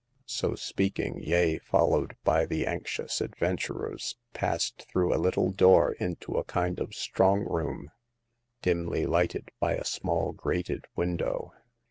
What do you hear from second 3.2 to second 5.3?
ad venturers, passed through a